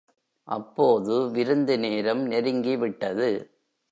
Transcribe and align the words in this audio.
அப்போது 0.47 1.31
விருந்துநேரம் 1.31 2.23
நெருங்கி 2.25 2.75
விட்டது. 2.75 3.29